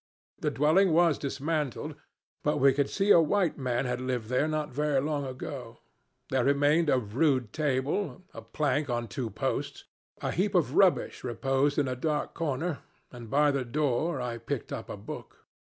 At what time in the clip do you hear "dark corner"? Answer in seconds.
11.95-12.79